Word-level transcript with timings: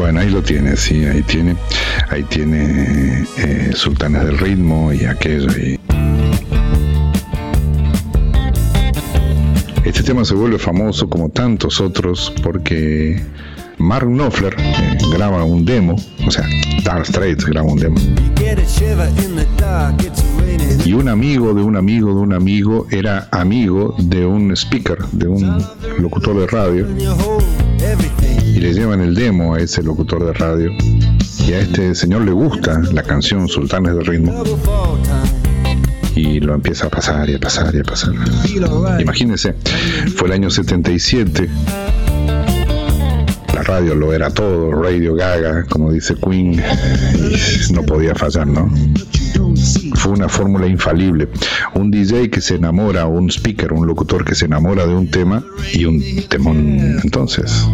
Bueno, 0.00 0.20
ahí 0.20 0.30
lo 0.30 0.42
tiene, 0.42 0.78
sí, 0.78 1.04
ahí 1.04 1.22
tiene, 1.22 1.54
ahí 2.08 2.22
tiene 2.22 3.26
eh, 3.36 3.70
Sultanes 3.74 4.24
del 4.24 4.38
Ritmo 4.38 4.94
y 4.94 5.04
aquello. 5.04 5.48
Este 9.84 10.02
tema 10.02 10.24
se 10.24 10.32
vuelve 10.34 10.58
famoso 10.58 11.06
como 11.06 11.28
tantos 11.28 11.82
otros 11.82 12.32
porque 12.42 13.22
Mark 13.76 14.06
Knopfler 14.06 14.56
eh, 14.58 14.96
graba 15.12 15.44
un 15.44 15.66
demo, 15.66 15.96
o 16.26 16.30
sea, 16.30 16.46
Dark 16.82 17.04
Straits 17.04 17.44
graba 17.44 17.70
un 17.70 17.78
demo. 17.78 18.00
Y 20.86 20.92
un 20.94 21.08
amigo 21.08 21.52
de 21.52 21.62
un 21.62 21.76
amigo 21.76 22.14
de 22.14 22.20
un 22.20 22.32
amigo 22.32 22.86
era 22.90 23.28
amigo 23.32 23.94
de 23.98 24.24
un 24.24 24.50
speaker, 24.56 24.96
de 25.12 25.28
un 25.28 25.62
locutor 25.98 26.40
de 26.40 26.46
radio. 26.46 26.86
Y 28.44 28.60
le 28.60 28.74
llevan 28.74 29.00
el 29.00 29.14
demo 29.14 29.54
a 29.54 29.60
ese 29.60 29.82
locutor 29.82 30.24
de 30.24 30.32
radio. 30.32 30.70
Y 31.46 31.52
a 31.52 31.60
este 31.60 31.94
señor 31.94 32.22
le 32.22 32.32
gusta 32.32 32.80
la 32.92 33.02
canción 33.02 33.48
Sultanes 33.48 33.94
de 33.94 34.02
Ritmo 34.02 34.44
y 36.14 36.40
lo 36.40 36.54
empieza 36.54 36.86
a 36.86 36.90
pasar 36.90 37.30
y 37.30 37.34
a 37.34 37.38
pasar 37.38 37.74
y 37.74 37.78
a 37.78 37.84
pasar. 37.84 38.12
Imagínense, 39.00 39.54
fue 40.16 40.28
el 40.28 40.34
año 40.34 40.50
77 40.50 41.48
radio 43.70 43.94
lo 43.94 44.12
era 44.12 44.30
todo, 44.30 44.72
Radio 44.72 45.14
Gaga, 45.14 45.64
como 45.64 45.92
dice 45.92 46.16
Queen, 46.16 46.60
no 47.72 47.82
podía 47.84 48.16
fallar, 48.16 48.46
¿no? 48.46 48.68
Fue 49.94 50.12
una 50.12 50.28
fórmula 50.28 50.66
infalible. 50.66 51.28
Un 51.74 51.90
DJ 51.90 52.30
que 52.30 52.40
se 52.40 52.54
enamora, 52.54 53.06
un 53.06 53.30
speaker, 53.30 53.72
un 53.72 53.86
locutor 53.86 54.24
que 54.24 54.34
se 54.34 54.46
enamora 54.46 54.86
de 54.86 54.94
un 54.94 55.10
tema 55.10 55.44
y 55.72 55.84
un 55.84 56.02
temón 56.28 56.98
entonces. 57.02 57.66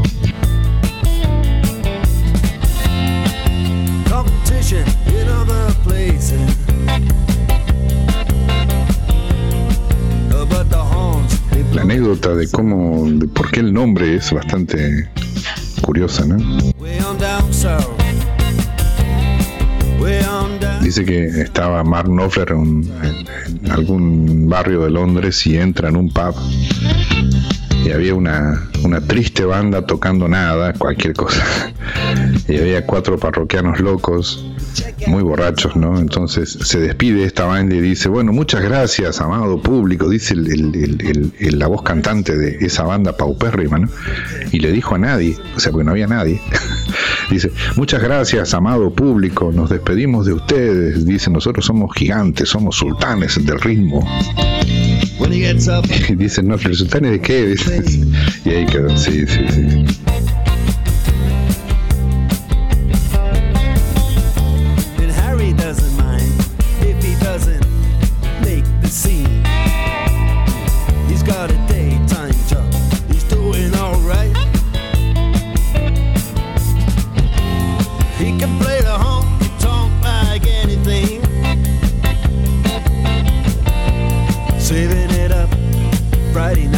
La 11.74 11.82
anécdota 11.82 12.34
de 12.34 12.48
cómo, 12.48 13.08
de 13.10 13.28
por 13.28 13.50
qué 13.50 13.60
el 13.60 13.72
nombre 13.72 14.16
es 14.16 14.32
bastante 14.32 15.08
curiosa, 15.82 16.24
¿no? 16.24 16.36
Dice 20.86 21.04
que 21.04 21.24
estaba 21.24 21.82
Mark 21.82 22.06
Knopfler 22.06 22.52
en, 22.52 22.88
algún 23.68 24.48
barrio 24.48 24.84
de 24.84 24.90
Londres 24.90 25.44
y 25.44 25.56
entra 25.58 25.88
en 25.88 25.96
un 25.96 26.10
pub 26.10 26.36
y 27.86 27.92
había 27.92 28.14
una, 28.14 28.68
una 28.82 29.00
triste 29.00 29.44
banda 29.44 29.86
tocando 29.86 30.26
nada, 30.28 30.72
cualquier 30.72 31.14
cosa. 31.14 31.44
Y 32.48 32.58
había 32.58 32.86
cuatro 32.86 33.18
parroquianos 33.18 33.80
locos 33.80 34.44
muy 35.08 35.22
borrachos, 35.22 35.74
¿no? 35.74 35.98
Entonces 35.98 36.56
se 36.62 36.78
despide 36.78 37.24
esta 37.24 37.44
banda 37.44 37.74
y 37.74 37.80
dice, 37.80 38.08
bueno, 38.08 38.32
muchas 38.32 38.62
gracias, 38.62 39.20
amado 39.20 39.60
público, 39.60 40.08
dice 40.08 40.34
la 40.36 41.66
voz 41.66 41.82
cantante 41.82 42.36
de 42.36 42.58
esa 42.64 42.84
banda 42.84 43.16
paupérrima, 43.16 43.78
¿no? 43.78 43.88
Y 44.52 44.60
le 44.60 44.70
dijo 44.70 44.94
a 44.94 44.98
nadie, 44.98 45.36
o 45.56 45.60
sea, 45.60 45.72
porque 45.72 45.84
no 45.84 45.90
había 45.90 46.06
nadie, 46.06 46.40
dice, 47.30 47.50
muchas 47.76 48.00
gracias, 48.00 48.54
amado 48.54 48.92
público, 48.92 49.50
nos 49.52 49.70
despedimos 49.70 50.26
de 50.26 50.34
ustedes, 50.34 51.04
dice, 51.04 51.30
nosotros 51.30 51.66
somos 51.66 51.92
gigantes, 51.96 52.48
somos 52.48 52.76
sultanes 52.76 53.44
del 53.44 53.60
ritmo. 53.60 54.06
Y 56.08 56.14
dice, 56.14 56.42
no, 56.42 56.58
sultanes 56.58 57.12
de 57.12 57.20
qué? 57.20 57.54
y 57.54 57.75
Jacob, 58.44 58.96
sí, 58.96 59.26
sí, 59.26 59.46
sí. 59.50 59.86
And 64.98 65.10
Harry 65.12 65.52
doesn't 65.52 65.96
mind 65.98 66.32
if 66.80 67.02
he 67.04 67.14
doesn't 67.22 67.66
make 68.40 68.64
the 68.80 68.88
scene. 68.88 69.44
He's 71.08 71.22
got 71.22 71.50
a 71.50 71.56
daytime 71.68 72.32
job, 72.48 72.72
he's 73.10 73.24
doing 73.24 73.74
alright. 73.74 74.34
He 78.16 78.38
can 78.38 78.58
play 78.58 78.80
the 78.80 78.96
honky 78.96 79.50
tonk 79.60 79.92
like 80.02 80.46
anything. 80.46 81.22
Saving 84.58 85.10
it 85.10 85.30
up 85.32 85.50
Friday 86.32 86.68
night. 86.68 86.75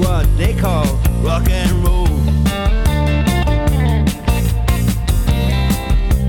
what 0.00 0.26
they 0.36 0.54
call 0.54 0.86
rock 1.22 1.48
and 1.50 1.70
roll. 1.84 2.06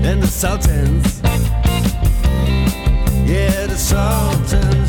And 0.04 0.22
the 0.22 0.26
Sultans, 0.26 1.20
yeah, 3.28 3.66
the 3.66 3.76
Sultans. 3.76 4.81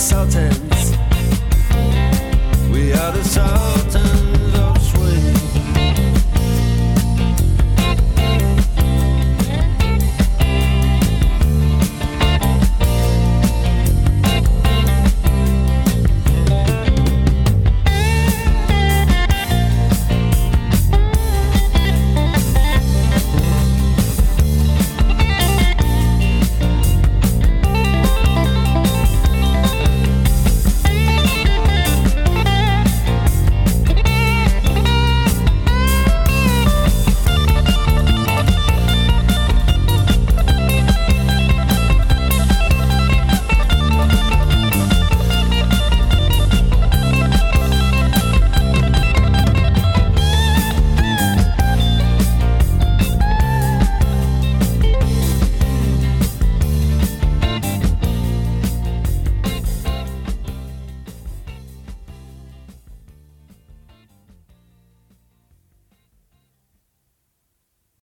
Sultans. 0.00 0.96
We 2.72 2.90
are 2.94 3.12
the 3.12 3.22
Sultans. 3.22 3.59